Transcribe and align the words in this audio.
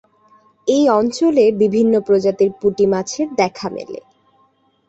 এই 0.67 0.83
অঞ্চলে 0.91 1.45
বিভিন্ন 1.61 1.93
প্রজাতির 1.99 2.51
পুঁটি 2.59 2.85
মাছের 2.85 3.27
দেখা 3.35 3.67
মেলে। 3.69 3.99